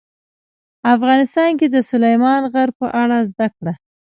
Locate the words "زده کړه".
3.29-3.73